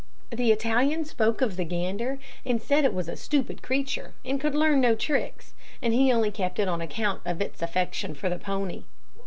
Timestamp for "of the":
1.41-1.63